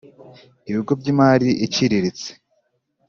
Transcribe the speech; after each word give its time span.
Ibigo 0.69 0.91
byimari 0.99 1.49
iciriritse. 1.65 2.29